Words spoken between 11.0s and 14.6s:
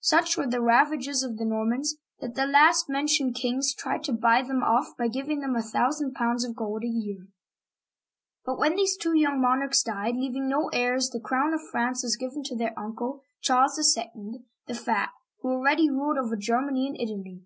the crown of France was given to their uncle, Charles II.,